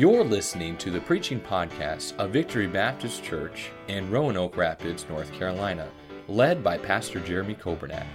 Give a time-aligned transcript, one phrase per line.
[0.00, 5.90] You're listening to the preaching podcast of Victory Baptist Church in Roanoke Rapids, North Carolina,
[6.26, 8.06] led by Pastor Jeremy Kobernat.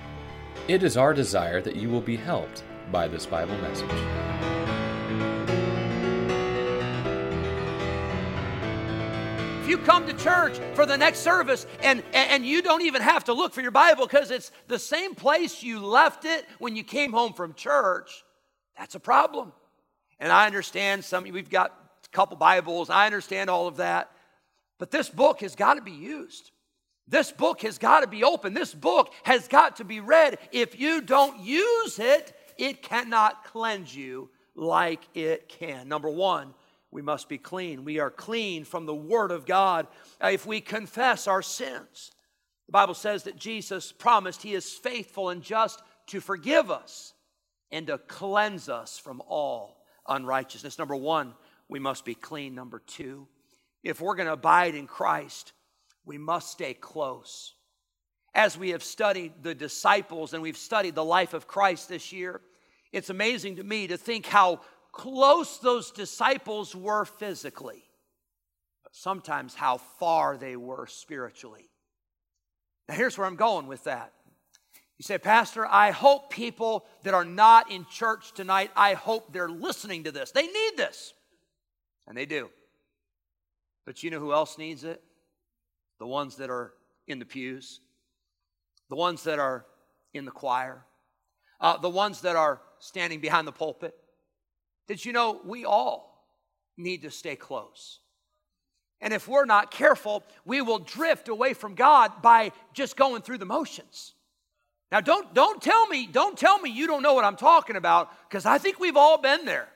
[0.68, 3.88] It is our desire that you will be helped by this Bible message.
[9.62, 13.26] If you come to church for the next service and, and you don't even have
[13.26, 16.84] to look for your Bible because it's the same place you left it when you
[16.84, 18.26] came home from church,
[18.76, 19.54] that's a problem.
[20.20, 21.85] And I understand some, we've got
[22.16, 24.10] couple Bibles, I understand all of that.
[24.80, 26.52] But this book has got to be used.
[27.08, 28.54] This book has got to be open.
[28.54, 30.40] This book has got to be read.
[30.54, 35.90] If you don't use it, it cannot cleanse you like it can.
[35.90, 36.54] Number one,
[36.90, 37.84] we must be clean.
[37.84, 39.86] We are clean from the Word of God
[40.24, 42.12] uh, if we confess our sins.
[42.68, 47.14] The Bible says that Jesus promised He is faithful and just to forgive us
[47.72, 50.80] and to cleanse us from all unrighteousness.
[50.80, 51.34] Number one,
[51.70, 52.56] we must be clean.
[52.56, 53.28] Number two,
[53.84, 55.54] if we're going to abide in Christ,
[56.06, 57.54] we must stay close.
[58.34, 62.42] As we have studied the disciples and we've studied the life of Christ this year,
[62.92, 67.84] it's amazing to me to think how close those disciples were physically,
[68.84, 71.70] but sometimes how far they were spiritually.
[72.88, 74.14] Now, here's where I'm going with that.
[74.98, 79.50] You say, Pastor, I hope people that are not in church tonight, I hope they're
[79.50, 80.32] listening to this.
[80.32, 81.14] They need this.
[82.08, 82.50] And they do.
[83.86, 85.02] But you know who else needs it?
[86.00, 86.74] The ones that are
[87.08, 87.80] in the pews,
[88.90, 89.66] the ones that are
[90.14, 90.84] in the choir,
[91.62, 93.96] uh, the ones that are standing behind the pulpit,
[94.88, 96.28] did you know we all
[96.78, 98.00] need to stay close?
[99.02, 103.38] And if we're not careful, we will drift away from God by just going through
[103.40, 104.14] the motions.
[104.92, 108.10] Now don't don't tell me, don't tell me you don't know what I'm talking about
[108.28, 109.68] because I think we've all been there.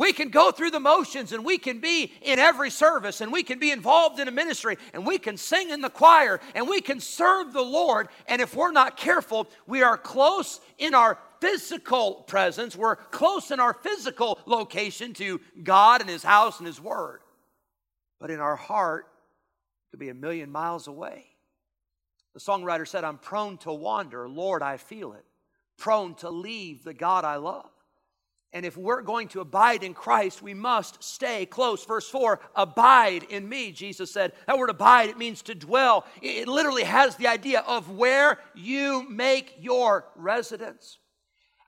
[0.00, 3.42] We can go through the motions and we can be in every service and we
[3.42, 6.80] can be involved in a ministry and we can sing in the choir and we
[6.80, 8.08] can serve the Lord.
[8.26, 12.74] And if we're not careful, we are close in our physical presence.
[12.74, 17.20] We're close in our physical location to God and His house and His Word.
[18.18, 19.06] But in our heart,
[19.90, 21.26] could be a million miles away.
[22.32, 24.26] The songwriter said, I'm prone to wander.
[24.30, 25.26] Lord, I feel it.
[25.76, 27.68] Prone to leave the God I love.
[28.52, 31.84] And if we're going to abide in Christ, we must stay close.
[31.84, 34.32] Verse 4 Abide in me, Jesus said.
[34.46, 36.04] That word abide, it means to dwell.
[36.20, 40.99] It literally has the idea of where you make your residence.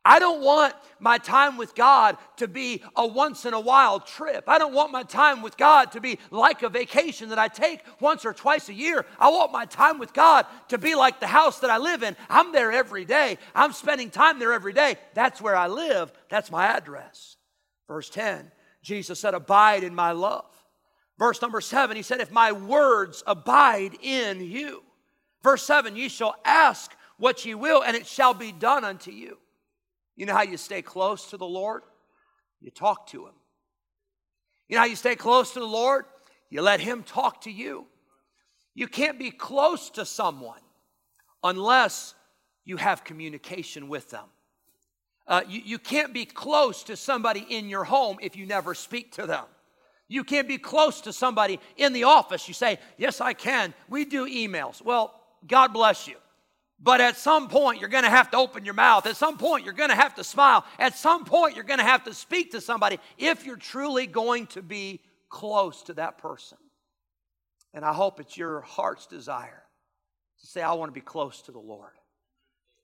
[0.04, 4.44] I don't want my time with God to be a once in a while trip.
[4.48, 7.82] I don't want my time with God to be like a vacation that I take
[8.00, 9.06] once or twice a year.
[9.18, 12.16] I want my time with God to be like the house that I live in.
[12.28, 13.38] I'm there every day.
[13.54, 14.96] I'm spending time there every day.
[15.14, 16.12] That's where I live.
[16.28, 17.36] That's my address.
[17.86, 18.50] Verse 10,
[18.82, 20.46] Jesus said, Abide in my love.
[21.16, 24.82] Verse number 7, he said, If my words abide in you.
[25.42, 29.38] Verse 7, ye shall ask what ye will, and it shall be done unto you.
[30.16, 31.82] You know how you stay close to the Lord?
[32.60, 33.34] You talk to Him.
[34.68, 36.04] You know how you stay close to the Lord?
[36.50, 37.86] You let Him talk to you.
[38.74, 40.60] You can't be close to someone
[41.42, 42.14] unless
[42.64, 44.24] you have communication with them.
[45.26, 49.12] Uh, you, you can't be close to somebody in your home if you never speak
[49.12, 49.44] to them.
[50.08, 52.48] You can't be close to somebody in the office.
[52.48, 53.72] You say, Yes, I can.
[53.88, 54.82] We do emails.
[54.82, 55.14] Well,
[55.46, 56.16] God bless you.
[56.82, 59.06] But at some point, you're going to have to open your mouth.
[59.06, 60.64] At some point, you're going to have to smile.
[60.80, 64.48] At some point, you're going to have to speak to somebody if you're truly going
[64.48, 66.58] to be close to that person.
[67.72, 69.62] And I hope it's your heart's desire
[70.40, 71.92] to say, I want to be close to the Lord.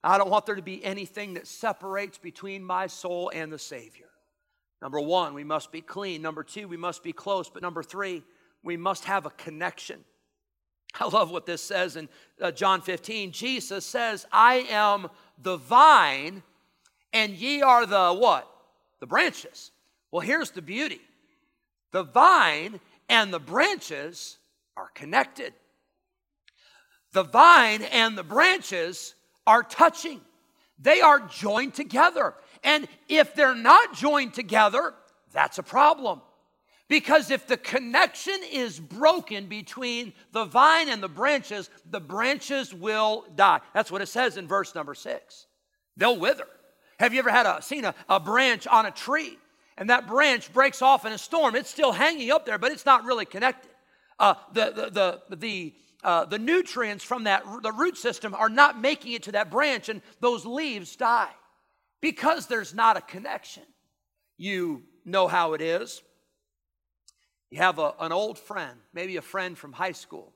[0.05, 4.09] I don't want there to be anything that separates between my soul and the Savior.
[4.81, 6.23] Number one, we must be clean.
[6.23, 7.51] Number two, we must be close.
[7.51, 8.23] But number three,
[8.63, 10.05] we must have a connection.
[11.01, 12.09] I love what this says in
[12.41, 13.33] uh, John 15.
[13.33, 15.09] Jesus says, I am
[15.43, 16.43] the vine,
[17.13, 18.49] and ye are the what?
[19.01, 19.71] The branches.
[20.11, 21.01] Well, here's the beauty
[21.93, 24.39] the vine and the branches
[24.77, 25.55] are connected.
[27.13, 29.15] The vine and the branches
[29.47, 30.21] are touching,
[30.79, 32.35] they are joined together.
[32.65, 34.93] And if they're not joined together,
[35.33, 36.21] that's a problem.
[36.89, 43.27] Because if the connection is broken between the vine and the branches, the branches will
[43.35, 43.61] die.
[43.75, 45.47] That's what it says in verse number six.
[45.99, 46.47] They'll wither.
[46.99, 49.39] Have you ever had a, seen a, a branch on a tree
[49.77, 51.55] and that branch breaks off in a storm?
[51.55, 53.71] It's still hanging up there, but it's not really connected.
[54.19, 58.81] Uh, the, the, the, the, uh, the nutrients from that the root system are not
[58.81, 61.31] making it to that branch and those leaves die
[62.01, 63.65] because there's not a connection
[64.37, 66.03] you know how it is
[67.51, 70.33] You have a, an old friend, maybe a friend from high school,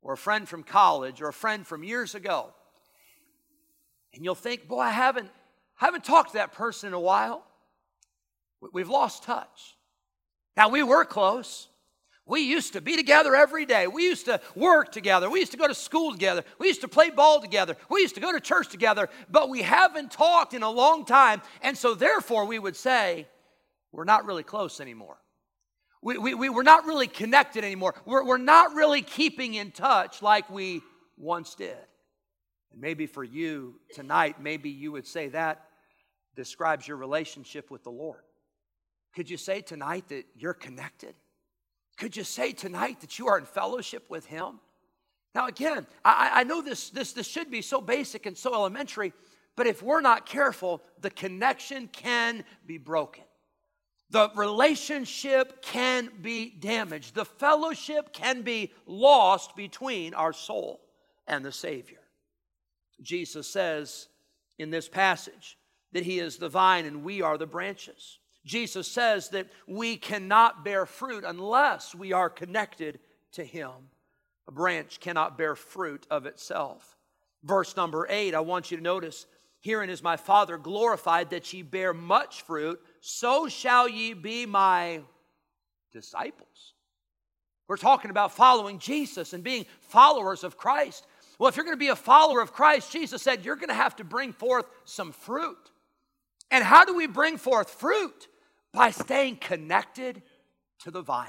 [0.00, 2.52] or a friend from college, or a friend from years ago.
[4.14, 5.30] And you'll think, boy, I haven't,
[5.80, 7.44] I haven't talked to that person in a while.
[8.72, 9.76] We've lost touch.
[10.56, 11.68] Now, we were close.
[12.24, 13.86] We used to be together every day.
[13.86, 15.28] We used to work together.
[15.28, 16.44] We used to go to school together.
[16.58, 17.76] We used to play ball together.
[17.90, 21.42] We used to go to church together, but we haven't talked in a long time.
[21.62, 23.26] And so, therefore, we would say,
[23.92, 25.18] we're not really close anymore.
[26.06, 27.96] We, we, we, we're not really connected anymore.
[28.04, 30.82] We're, we're not really keeping in touch like we
[31.16, 31.76] once did.
[32.70, 35.64] And maybe for you tonight, maybe you would say that
[36.36, 38.20] describes your relationship with the Lord.
[39.16, 41.16] Could you say tonight that you're connected?
[41.96, 44.60] Could you say tonight that you are in fellowship with Him?
[45.34, 49.12] Now, again, I, I know this, this, this should be so basic and so elementary,
[49.56, 53.24] but if we're not careful, the connection can be broken.
[54.10, 57.14] The relationship can be damaged.
[57.14, 60.80] The fellowship can be lost between our soul
[61.26, 61.98] and the Savior.
[63.02, 64.08] Jesus says
[64.58, 65.58] in this passage
[65.92, 68.18] that He is the vine and we are the branches.
[68.44, 73.00] Jesus says that we cannot bear fruit unless we are connected
[73.32, 73.72] to Him.
[74.46, 76.96] A branch cannot bear fruit of itself.
[77.42, 79.26] Verse number eight, I want you to notice
[79.60, 85.00] Herein is my Father glorified that ye bear much fruit, so shall ye be my
[85.92, 86.74] disciples.
[87.68, 91.06] We're talking about following Jesus and being followers of Christ.
[91.38, 93.74] Well, if you're going to be a follower of Christ, Jesus said you're going to
[93.74, 95.70] have to bring forth some fruit.
[96.50, 98.26] And how do we bring forth fruit?
[98.72, 100.22] By staying connected
[100.80, 101.28] to the vine,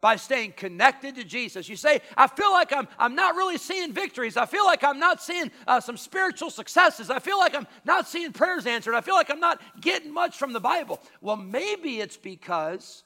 [0.00, 1.68] by staying connected to Jesus.
[1.68, 4.36] You say, I feel like I'm, I'm not really seeing victories.
[4.36, 7.10] I feel like I'm not seeing uh, some spiritual successes.
[7.10, 8.94] I feel like I'm not seeing prayers answered.
[8.94, 11.00] I feel like I'm not getting much from the Bible.
[11.20, 13.04] Well, maybe it's because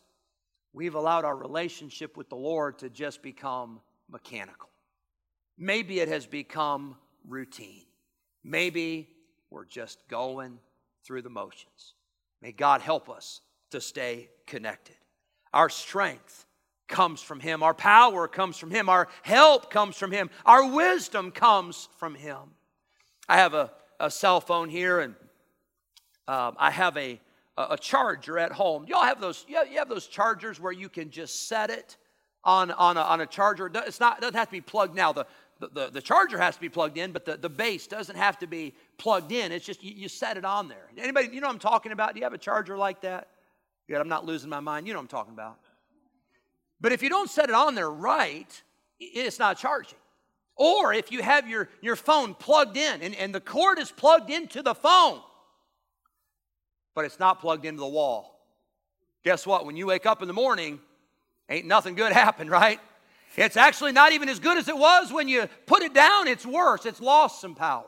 [0.72, 4.68] we've allowed our relationship with the Lord to just become mechanical.
[5.56, 6.96] Maybe it has become
[7.26, 7.84] routine.
[8.42, 9.08] Maybe
[9.50, 10.58] we're just going
[11.04, 11.94] through the motions.
[12.42, 14.96] May God help us to stay connected.
[15.52, 16.46] Our strength
[16.90, 21.30] comes from Him, our power comes from Him, our help comes from Him, our wisdom
[21.30, 22.36] comes from Him.
[23.28, 25.14] I have a, a cell phone here and
[26.28, 27.18] um, I have a,
[27.56, 28.84] a charger at home.
[28.86, 31.96] Y'all have those, you have, you have those chargers where you can just set it
[32.44, 33.70] on, on, a, on a charger.
[33.74, 35.12] It's not, it doesn't have to be plugged now.
[35.12, 35.26] The,
[35.72, 38.46] the, the, charger has to be plugged in, but the, the base doesn't have to
[38.46, 39.52] be plugged in.
[39.52, 40.88] It's just you, you set it on there.
[40.96, 42.14] Anybody, you know I'm talking about?
[42.14, 43.28] Do you have a charger like that?
[43.86, 44.86] Good, I'm not losing my mind.
[44.86, 45.58] You know what I'm talking about.
[46.80, 48.62] But if you don't set it on there right,
[48.98, 49.98] it's not charging.
[50.56, 54.30] Or if you have your, your phone plugged in and, and the cord is plugged
[54.30, 55.20] into the phone,
[56.94, 58.38] but it's not plugged into the wall.
[59.24, 59.66] Guess what?
[59.66, 60.80] When you wake up in the morning,
[61.48, 62.80] ain't nothing good happened, right?
[63.36, 66.28] It's actually not even as good as it was when you put it down.
[66.28, 66.84] It's worse.
[66.84, 67.86] It's lost some power.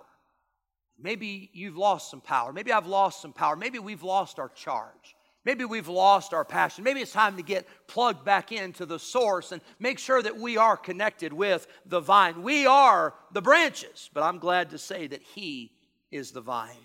[0.99, 2.53] Maybe you've lost some power.
[2.53, 3.57] Maybe I've lost some power.
[3.57, 5.17] Maybe we've lost our charge.
[5.45, 6.85] Maybe we've lost our passion.
[6.85, 10.57] Maybe it's time to get plugged back into the source and make sure that we
[10.57, 12.43] are connected with the vine.
[12.43, 15.73] We are the branches, but I'm glad to say that He
[16.13, 16.77] is the vine.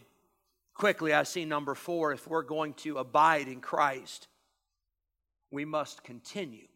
[0.73, 4.27] Quickly, I see number four if we're going to abide in Christ,
[5.51, 6.67] we must continue.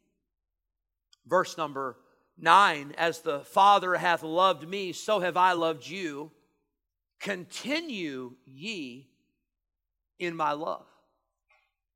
[1.25, 1.97] Verse number
[2.37, 6.31] nine As the Father hath loved me, so have I loved you.
[7.19, 9.07] Continue ye
[10.19, 10.85] in my love.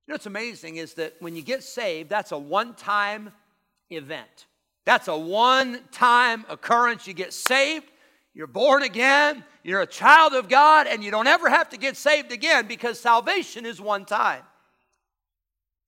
[0.05, 3.31] You know what's amazing is that when you get saved, that's a one time
[3.89, 4.45] event.
[4.85, 7.07] That's a one time occurrence.
[7.07, 7.85] You get saved,
[8.35, 11.97] you're born again, you're a child of God, and you don't ever have to get
[11.97, 14.43] saved again because salvation is one time.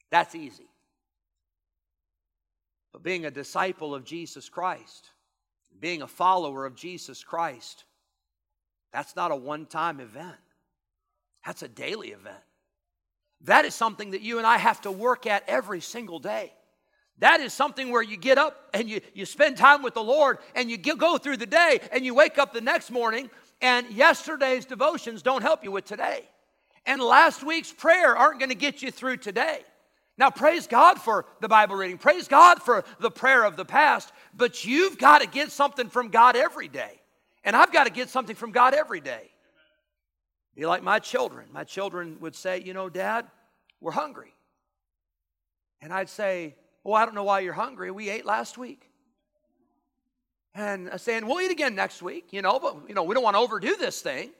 [0.09, 0.67] That's easy.
[2.91, 5.11] But being a disciple of Jesus Christ,
[5.79, 7.83] being a follower of Jesus Christ,
[8.91, 10.35] that's not a one time event,
[11.45, 12.46] that's a daily event.
[13.41, 16.53] That is something that you and I have to work at every single day.
[17.19, 20.37] That is something where you get up and you, you spend time with the Lord
[20.55, 23.29] and you get, go through the day and you wake up the next morning
[23.61, 26.27] and yesterday's devotions don't help you with today.
[26.85, 29.61] And last week's prayer aren't going to get you through today.
[30.17, 31.97] Now, praise God for the Bible reading.
[31.97, 34.11] Praise God for the prayer of the past.
[34.35, 37.01] But you've got to get something from God every day.
[37.43, 39.29] And I've got to get something from God every day.
[40.57, 41.45] Be like my children.
[41.53, 43.27] My children would say, You know, Dad,
[43.79, 44.33] we're hungry.
[45.81, 47.91] And I'd say, Oh, I don't know why you're hungry.
[47.91, 48.89] We ate last week.
[50.55, 53.23] And I'm saying, We'll eat again next week, you know, but, you know, we don't
[53.23, 54.31] want to overdo this thing.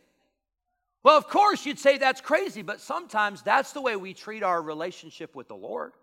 [1.04, 4.60] Well, of course, you'd say that's crazy, but sometimes that's the way we treat our
[4.60, 5.94] relationship with the Lord.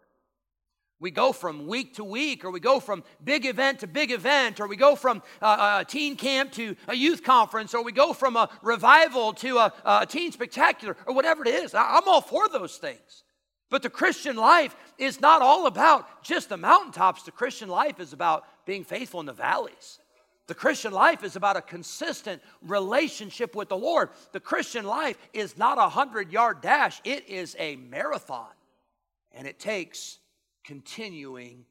[1.01, 4.61] We go from week to week, or we go from big event to big event,
[4.61, 8.13] or we go from uh, a teen camp to a youth conference, or we go
[8.13, 11.75] from a revival to a, a teen spectacular, or whatever it is.
[11.75, 13.25] I'm all for those things.
[13.71, 17.25] But the Christian life is not all about just the mountaintops.
[17.25, 19.99] The Christian life is about being faithful in the valleys.
[20.47, 24.11] The Christian life is about a consistent relationship with the Lord.
[24.33, 28.51] The Christian life is not a hundred yard dash, it is a marathon.
[29.33, 30.19] And it takes
[30.65, 31.65] continuing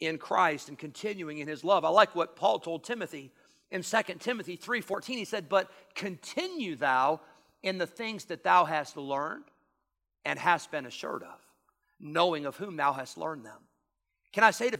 [0.00, 1.84] in Christ and continuing in his love.
[1.84, 3.32] I like what Paul told Timothy
[3.70, 5.18] in 2 Timothy 3:14.
[5.18, 7.20] He said, "But continue thou
[7.62, 9.50] in the things that thou hast learned
[10.24, 11.40] and hast been assured of,
[11.98, 13.68] knowing of whom thou hast learned them."
[14.32, 14.76] Can I say to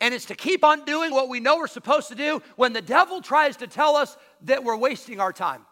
[0.00, 2.82] and it's to keep on doing what we know we're supposed to do when the
[2.82, 5.64] devil tries to tell us that we're wasting our time.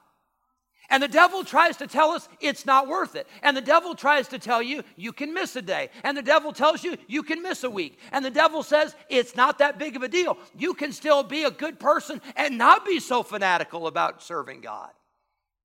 [0.91, 3.29] And the devil tries to tell us it's not worth it.
[3.43, 5.91] And the devil tries to tell you you can miss a day.
[6.03, 7.99] And the devil tells you you can miss a week.
[8.11, 10.37] And the devil says it's not that big of a deal.
[10.59, 14.91] You can still be a good person and not be so fanatical about serving God.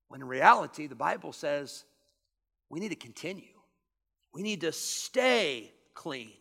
[0.08, 1.84] When in reality, the Bible says
[2.70, 3.58] we need to continue,
[4.32, 6.32] we need to stay clean,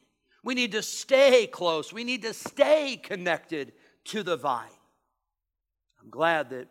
[0.43, 3.73] we need to stay close, we need to stay connected
[4.05, 4.69] to the vine.
[5.99, 6.67] I'm glad that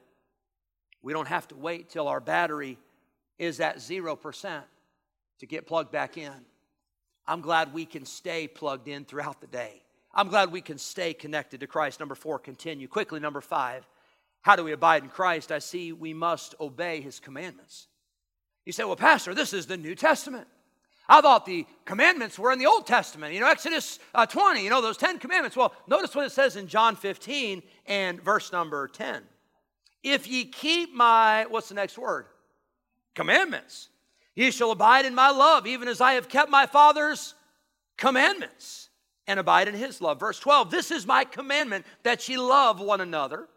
[1.04, 2.78] we don't have to wait till our battery
[3.38, 4.62] is at 0%
[5.38, 6.32] to get plugged back in.
[7.26, 9.82] I'm glad we can stay plugged in throughout the day.
[10.14, 12.00] I'm glad we can stay connected to Christ.
[12.00, 12.88] Number four, continue.
[12.88, 13.86] Quickly, number five,
[14.40, 15.52] how do we abide in Christ?
[15.52, 17.88] I see we must obey his commandments.
[18.64, 20.46] You say, well, Pastor, this is the New Testament.
[21.06, 24.70] I thought the commandments were in the Old Testament, you know, Exodus uh, 20, you
[24.70, 25.54] know, those 10 commandments.
[25.54, 29.22] Well, notice what it says in John 15 and verse number 10.
[30.04, 32.26] If ye keep my, what's the next word?
[33.14, 33.88] Commandments.
[34.36, 37.34] Ye shall abide in my love, even as I have kept my Father's
[37.96, 38.90] commandments
[39.26, 40.20] and abide in his love.
[40.20, 43.48] Verse 12, this is my commandment that ye love one another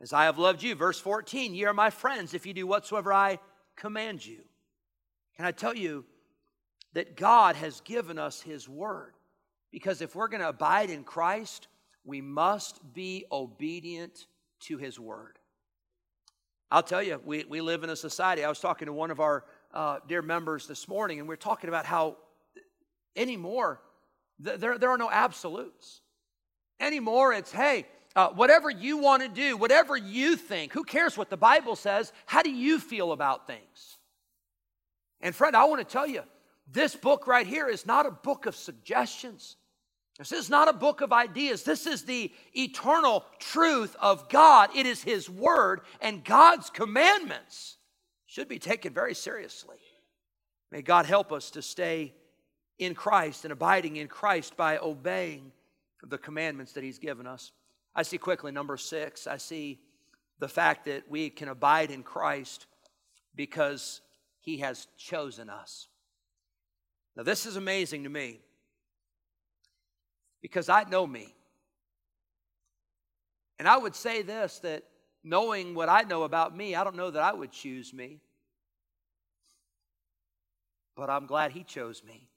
[0.00, 0.76] as I have loved you.
[0.76, 3.40] Verse 14, ye are my friends if ye do whatsoever I
[3.74, 4.38] command you.
[5.36, 6.04] Can I tell you
[6.92, 9.14] that God has given us his word?
[9.72, 11.68] Because if we're going to abide in Christ,
[12.04, 14.26] we must be obedient
[14.60, 15.37] to his word.
[16.70, 18.44] I'll tell you, we, we live in a society.
[18.44, 21.38] I was talking to one of our uh, dear members this morning, and we are
[21.38, 22.16] talking about how
[23.16, 23.80] anymore
[24.44, 26.02] th- there, there are no absolutes.
[26.78, 31.30] Anymore, it's hey, uh, whatever you want to do, whatever you think, who cares what
[31.30, 32.12] the Bible says?
[32.26, 33.98] How do you feel about things?
[35.20, 36.22] And friend, I want to tell you,
[36.70, 39.56] this book right here is not a book of suggestions.
[40.18, 41.62] This is not a book of ideas.
[41.62, 44.70] This is the eternal truth of God.
[44.74, 47.76] It is His Word, and God's commandments
[48.26, 49.76] should be taken very seriously.
[50.72, 52.14] May God help us to stay
[52.78, 55.52] in Christ and abiding in Christ by obeying
[56.02, 57.52] the commandments that He's given us.
[57.94, 59.78] I see quickly, number six, I see
[60.40, 62.66] the fact that we can abide in Christ
[63.36, 64.00] because
[64.40, 65.86] He has chosen us.
[67.16, 68.40] Now, this is amazing to me
[70.42, 71.34] because I know me.
[73.58, 74.84] And I would say this that
[75.24, 78.20] knowing what I know about me, I don't know that I would choose me.
[80.96, 82.28] But I'm glad He chose me.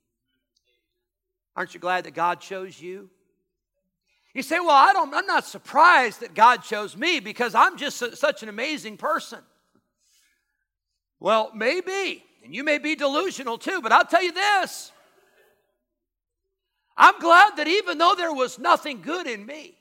[1.56, 3.10] Aren't you glad that God chose you?
[4.34, 8.18] You say, Well, I don't, I'm not surprised that God chose me because I'm just
[8.18, 9.40] such an amazing person.
[11.20, 14.92] Well, maybe, and you may be delusional too, but I'll tell you this
[16.98, 19.78] I'm glad that even though there was nothing good in me,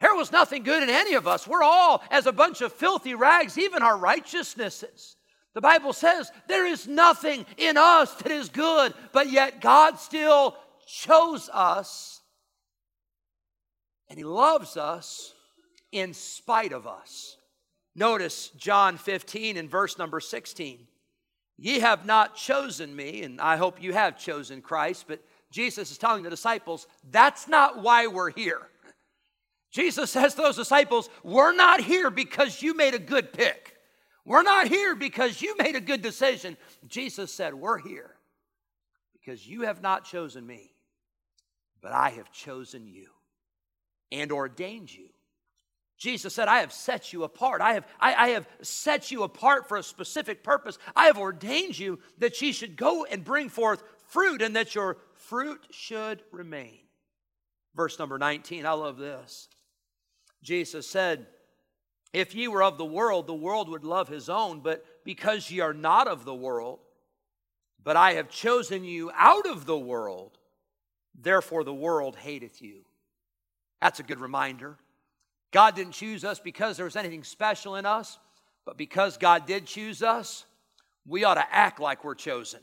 [0.00, 1.46] there was nothing good in any of us.
[1.46, 5.16] We're all as a bunch of filthy rags, even our righteousnesses.
[5.54, 10.56] The Bible says there is nothing in us that is good, but yet God still
[10.86, 12.20] chose us
[14.08, 15.34] and He loves us
[15.92, 17.36] in spite of us.
[17.94, 20.86] Notice John 15 and verse number 16.
[21.58, 25.20] Ye have not chosen me, and I hope you have chosen Christ, but
[25.56, 28.60] Jesus is telling the disciples, that's not why we're here.
[29.70, 33.74] Jesus says to those disciples, We're not here because you made a good pick.
[34.26, 36.58] We're not here because you made a good decision.
[36.86, 38.16] Jesus said, We're here
[39.14, 40.72] because you have not chosen me,
[41.80, 43.08] but I have chosen you
[44.12, 45.08] and ordained you.
[45.96, 47.62] Jesus said, I have set you apart.
[47.62, 50.78] I have, I, I, have set you apart for a specific purpose.
[50.94, 54.98] I have ordained you that ye should go and bring forth fruit and that your
[55.14, 56.78] fruit should remain.
[57.74, 59.48] Verse number 19, I love this.
[60.42, 61.26] Jesus said,
[62.12, 65.60] If ye were of the world, the world would love his own, but because ye
[65.60, 66.80] are not of the world,
[67.82, 70.38] but I have chosen you out of the world,
[71.14, 72.84] therefore the world hateth you.
[73.80, 74.76] That's a good reminder.
[75.52, 78.18] God didn't choose us because there was anything special in us,
[78.64, 80.44] but because God did choose us,
[81.06, 82.60] we ought to act like we're chosen.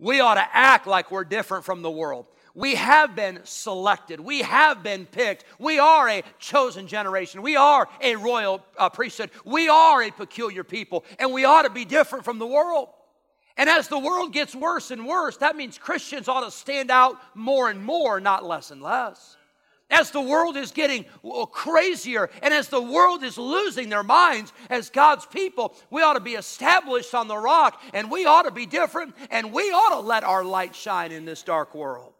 [0.00, 2.26] We ought to act like we're different from the world.
[2.54, 4.18] We have been selected.
[4.18, 5.44] We have been picked.
[5.58, 7.42] We are a chosen generation.
[7.42, 9.30] We are a royal uh, priesthood.
[9.44, 12.88] We are a peculiar people, and we ought to be different from the world.
[13.56, 17.18] And as the world gets worse and worse, that means Christians ought to stand out
[17.34, 19.36] more and more, not less and less.
[19.90, 24.52] As the world is getting uh, crazier and as the world is losing their minds,
[24.68, 28.52] as God's people, we ought to be established on the rock and we ought to
[28.52, 32.12] be different and we ought to let our light shine in this dark world.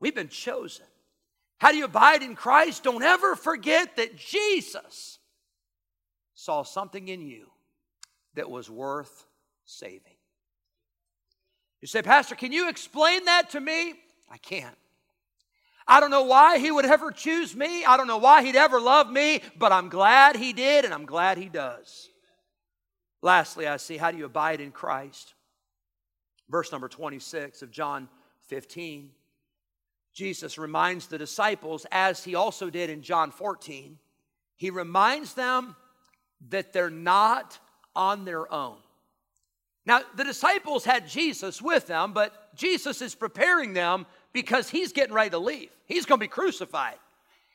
[0.00, 0.86] We've been chosen.
[1.58, 2.84] How do you abide in Christ?
[2.84, 5.18] Don't ever forget that Jesus
[6.34, 7.50] saw something in you
[8.34, 9.26] that was worth
[9.66, 10.16] saving.
[11.82, 13.94] You say, Pastor, can you explain that to me?
[14.30, 14.76] I can't.
[15.90, 17.84] I don't know why he would ever choose me.
[17.84, 21.04] I don't know why he'd ever love me, but I'm glad he did and I'm
[21.04, 22.08] glad he does.
[23.22, 25.34] Lastly, I see how do you abide in Christ?
[26.48, 28.08] Verse number 26 of John
[28.46, 29.10] 15.
[30.14, 33.98] Jesus reminds the disciples, as he also did in John 14,
[34.54, 35.74] he reminds them
[36.50, 37.58] that they're not
[37.96, 38.76] on their own.
[39.86, 45.14] Now, the disciples had Jesus with them, but Jesus is preparing them because he's getting
[45.14, 45.70] ready to leave.
[45.86, 46.96] He's going to be crucified.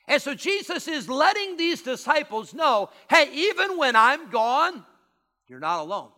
[0.07, 4.83] And so Jesus is letting these disciples know hey, even when I'm gone,
[5.47, 6.09] you're not alone.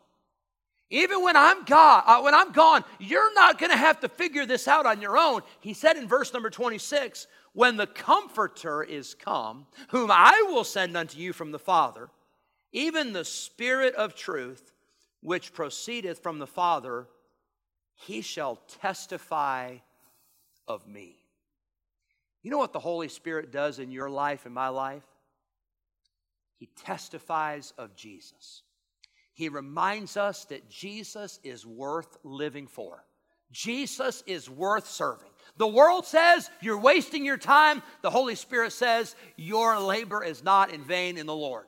[0.89, 4.45] Even when I'm God, uh, when I'm gone, you're not going to have to figure
[4.45, 5.41] this out on your own.
[5.59, 10.95] He said in verse number 26, when the comforter is come, whom I will send
[10.95, 12.09] unto you from the Father,
[12.71, 14.71] even the spirit of truth,
[15.21, 17.07] which proceedeth from the Father,
[17.95, 19.77] he shall testify
[20.67, 21.17] of me.
[22.43, 25.03] You know what the Holy Spirit does in your life and my life?
[26.57, 28.63] He testifies of Jesus.
[29.33, 33.03] He reminds us that Jesus is worth living for.
[33.51, 35.29] Jesus is worth serving.
[35.57, 37.81] The world says you're wasting your time.
[38.01, 41.65] The Holy Spirit says your labor is not in vain in the Lord.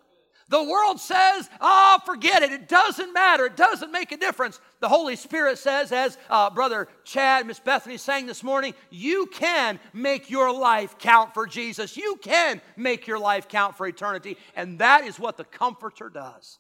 [0.50, 2.52] The world says, oh, forget it.
[2.52, 3.46] It doesn't matter.
[3.46, 4.60] It doesn't make a difference.
[4.80, 9.80] The Holy Spirit says, as uh, Brother Chad, Miss Bethany sang this morning, you can
[9.94, 11.96] make your life count for Jesus.
[11.96, 14.38] You can make your life count for eternity.
[14.56, 16.58] And that is what the Comforter does.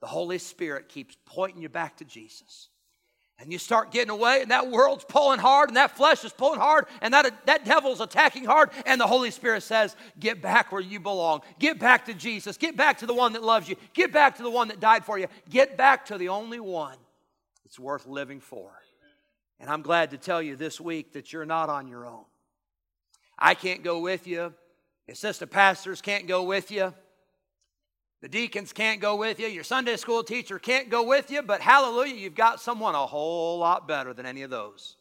[0.00, 2.68] The Holy Spirit keeps pointing you back to Jesus
[3.38, 6.60] and you start getting away, and that world's pulling hard, and that flesh is pulling
[6.60, 10.80] hard, and that, that devil's attacking hard, and the Holy Spirit says, Get back where
[10.80, 11.42] you belong.
[11.58, 12.56] Get back to Jesus.
[12.56, 13.76] Get back to the one that loves you.
[13.92, 15.26] Get back to the one that died for you.
[15.50, 16.96] Get back to the only one
[17.64, 18.70] that's worth living for.
[19.60, 22.24] And I'm glad to tell you this week that you're not on your own.
[23.38, 24.52] I can't go with you.
[25.08, 26.94] Assistant pastors can't go with you.
[28.24, 29.48] The deacons can't go with you.
[29.48, 33.58] Your Sunday school teacher can't go with you, but hallelujah, you've got someone a whole
[33.58, 34.96] lot better than any of those.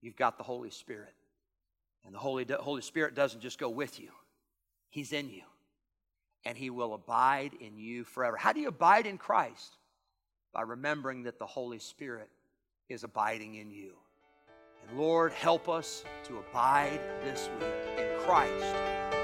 [0.00, 1.12] You've got the Holy Spirit.
[2.06, 4.08] And the Holy, Holy Spirit doesn't just go with you,
[4.88, 5.42] He's in you.
[6.46, 8.38] And He will abide in you forever.
[8.38, 9.76] How do you abide in Christ?
[10.54, 12.30] By remembering that the Holy Spirit
[12.88, 13.92] is abiding in you.
[14.88, 19.23] And Lord, help us to abide this week in Christ